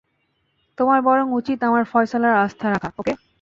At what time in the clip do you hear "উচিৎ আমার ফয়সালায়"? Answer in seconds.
1.39-2.39